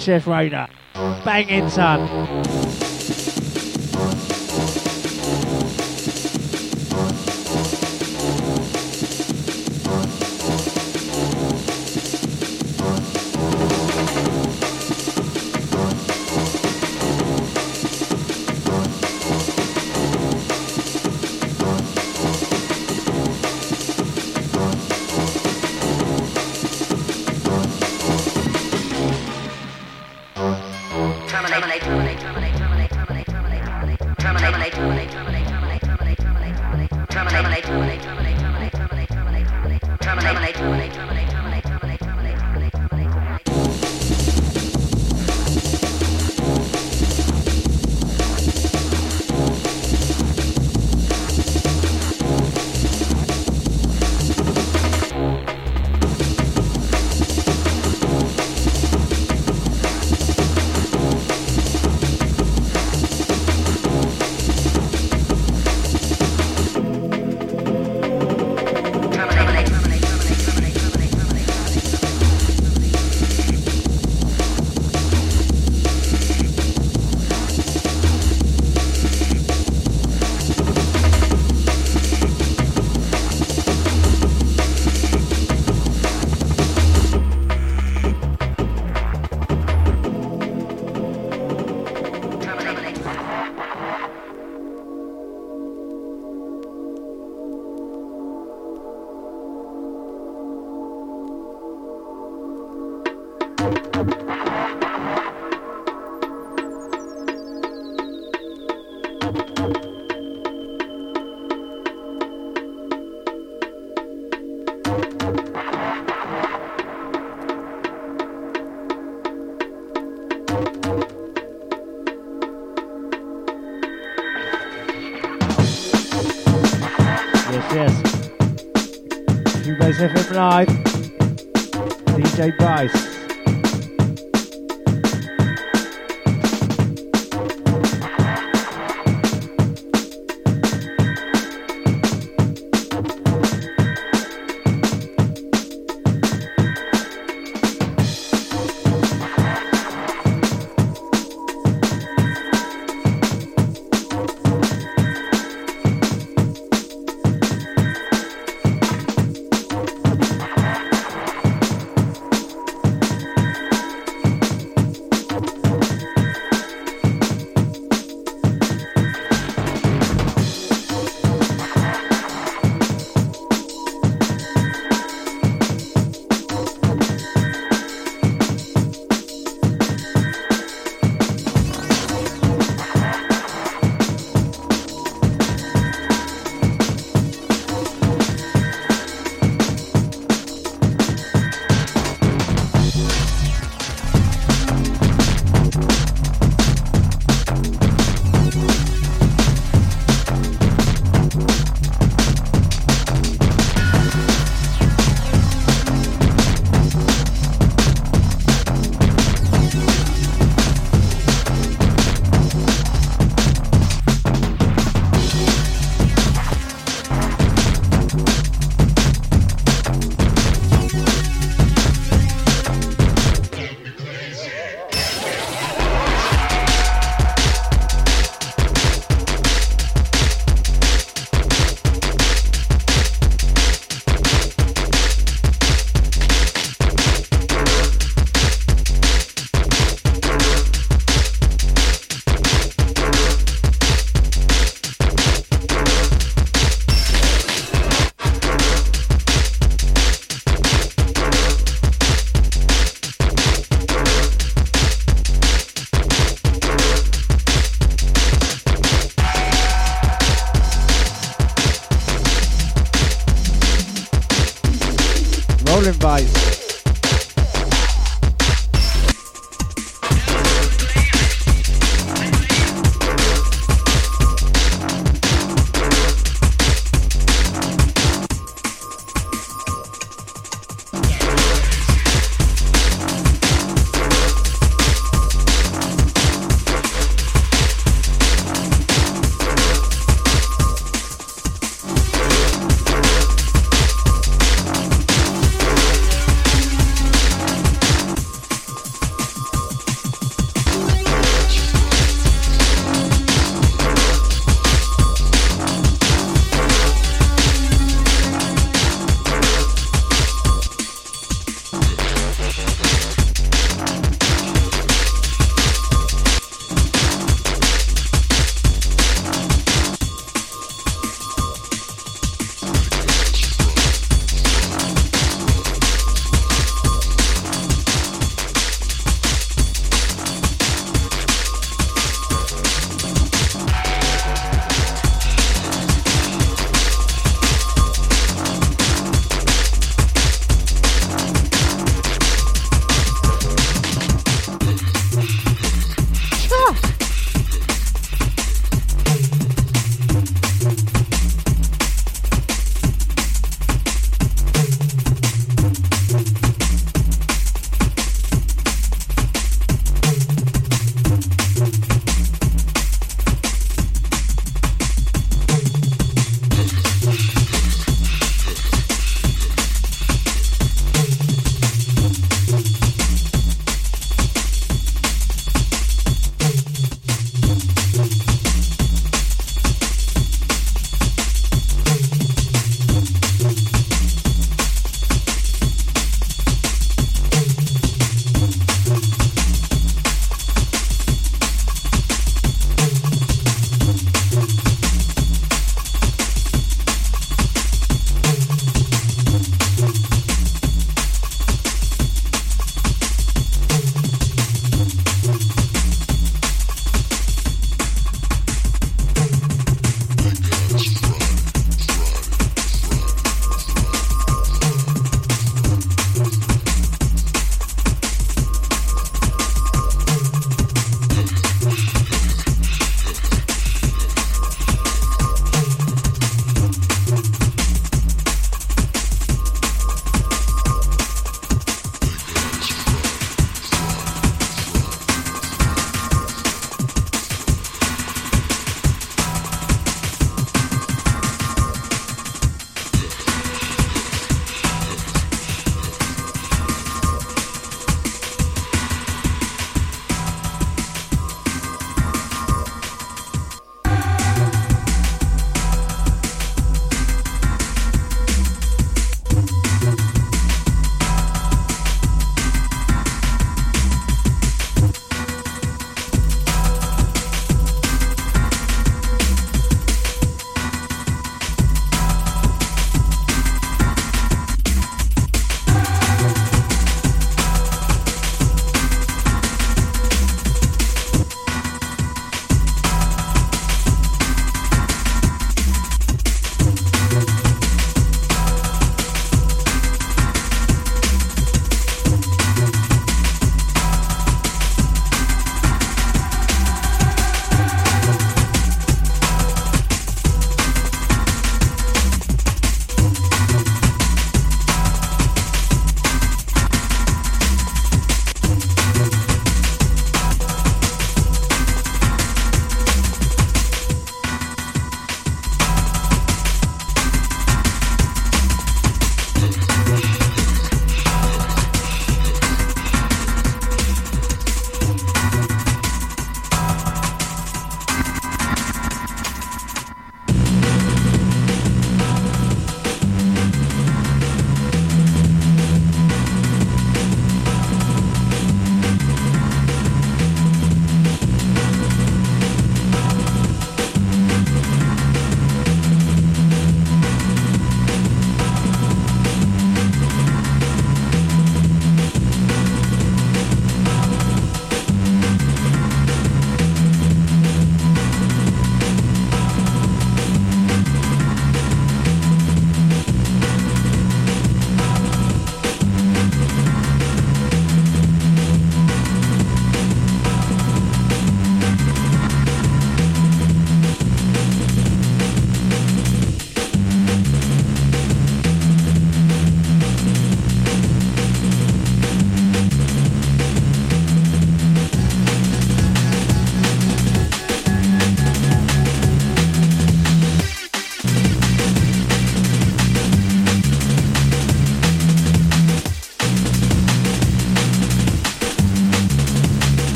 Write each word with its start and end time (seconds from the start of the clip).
VHS 0.00 0.26
Raider. 0.26 0.66
Banging, 1.24 1.68
son. 1.68 2.69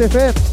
efeitos. 0.00 0.47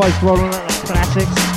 Vice 0.00 0.22
rolling 0.22 0.54
out 0.54 0.70
classics. 0.86 1.49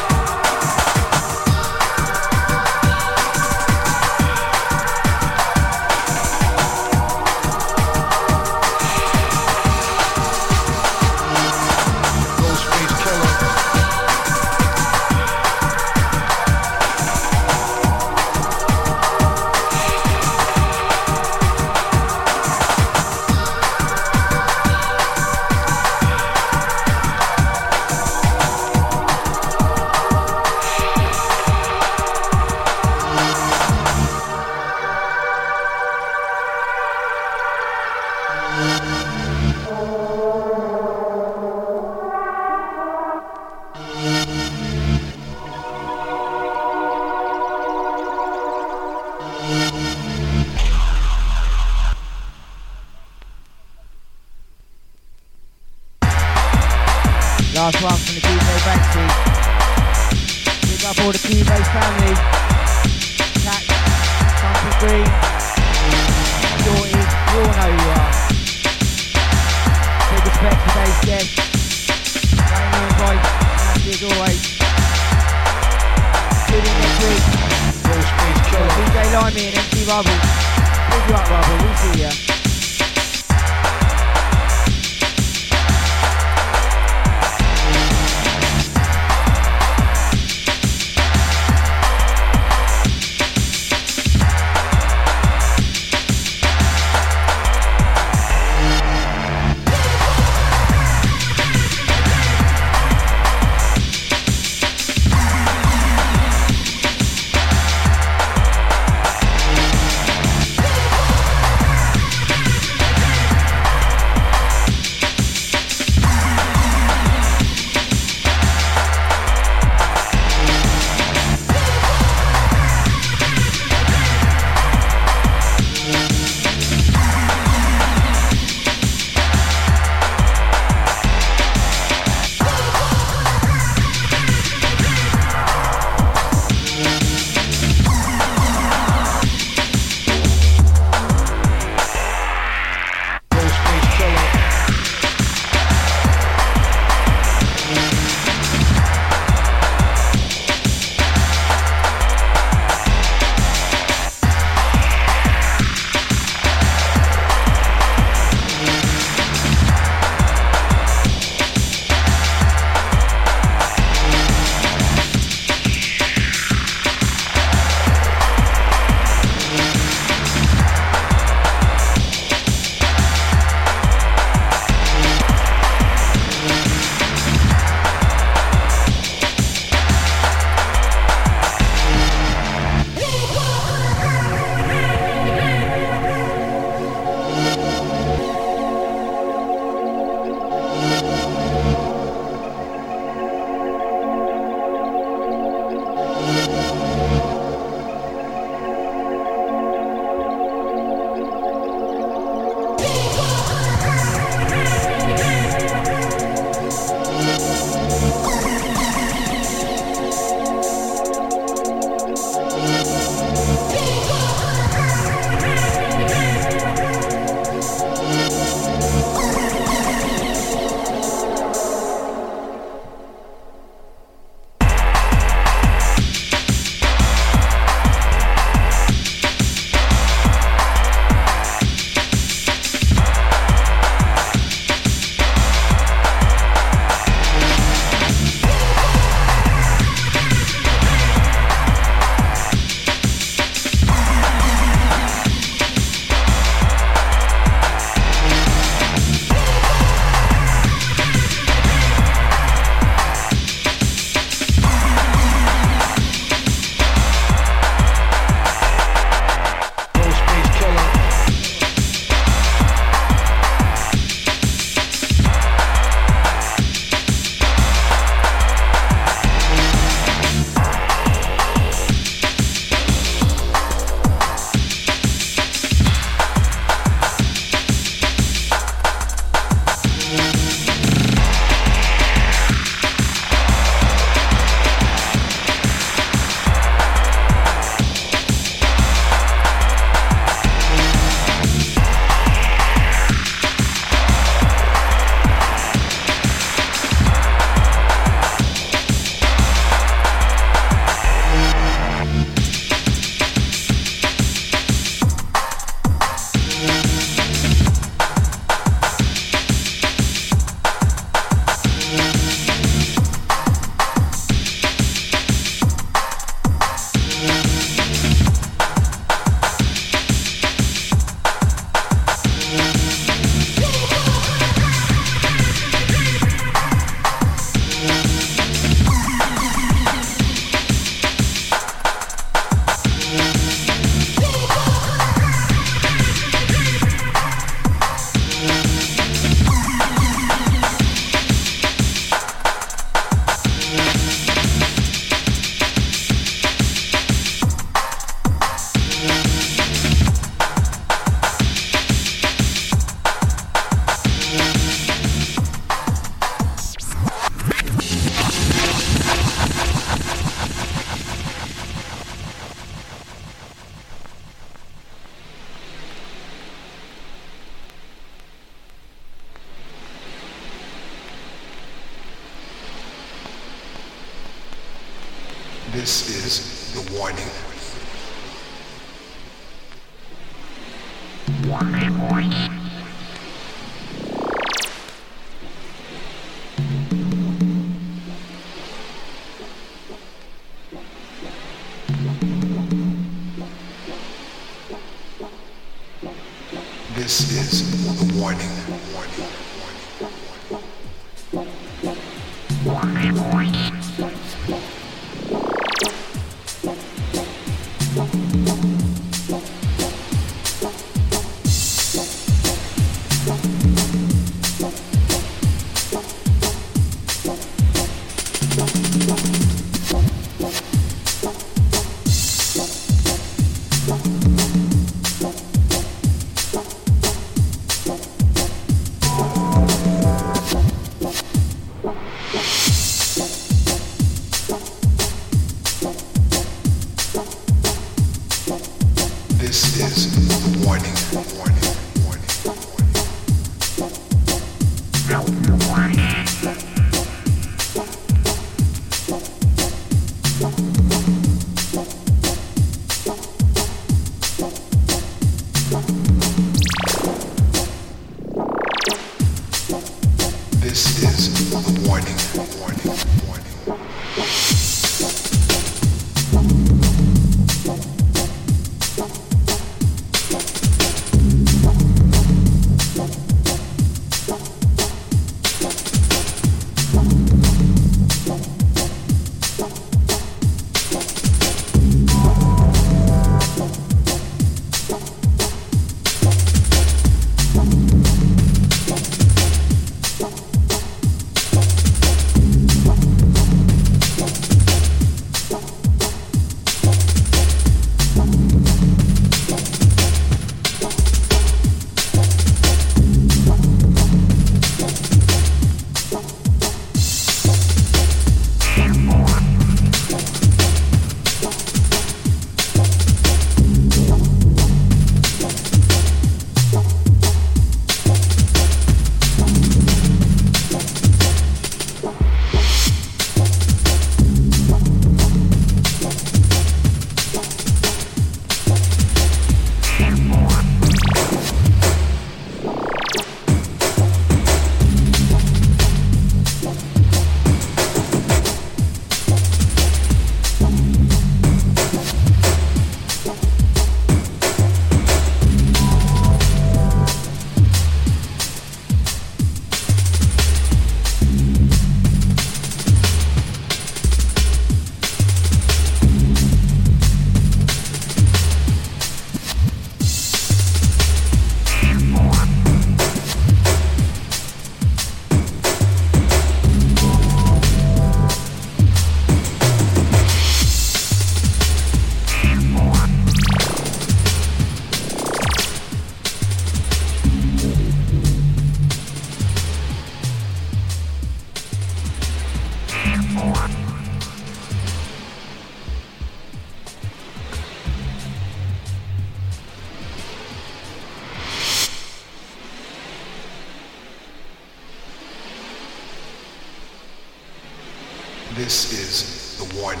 This 598.58 598.92
is 598.92 599.56
the 599.56 599.80
warning, 599.80 600.00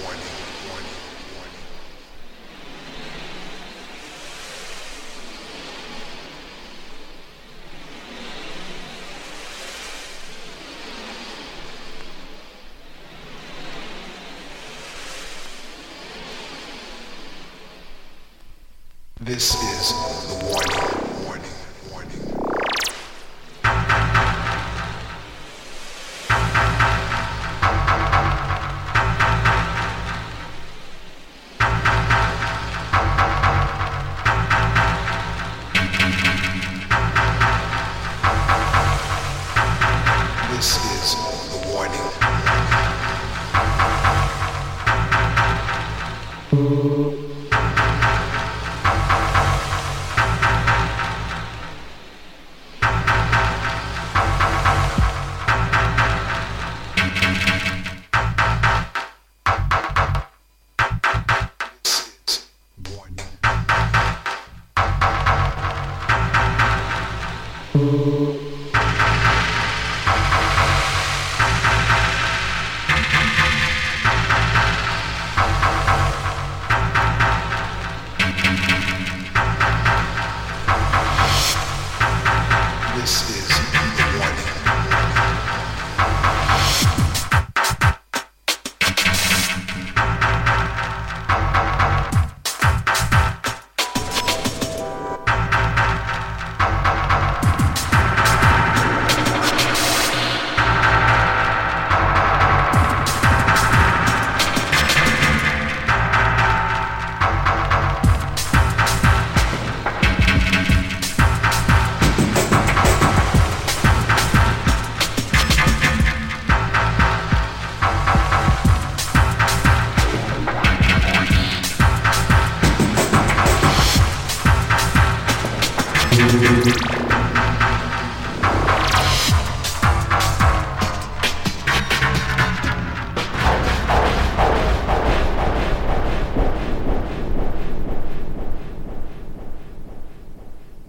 warning, 0.00 0.20
warning, 0.68 0.86
warning. 1.34 1.60
This 19.20 19.56
is 19.56 20.05